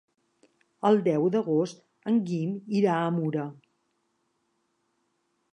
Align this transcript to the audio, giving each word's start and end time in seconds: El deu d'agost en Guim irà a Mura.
El 0.89 0.97
deu 1.07 1.27
d'agost 1.35 1.85
en 2.13 2.17
Guim 2.31 2.57
irà 2.81 2.97
a 3.03 3.15
Mura. 3.21 3.47